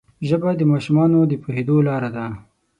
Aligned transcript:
ژبه 0.27 0.49
د 0.55 0.61
ماشومانو 0.71 1.19
د 1.31 1.33
پوهېدو 1.41 1.75
لاره 1.87 2.09
ده 2.15 2.25